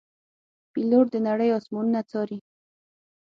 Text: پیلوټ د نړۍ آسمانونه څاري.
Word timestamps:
پیلوټ 0.73 1.05
د 1.13 1.15
نړۍ 1.27 1.49
آسمانونه 1.57 2.01
څاري. 2.09 2.37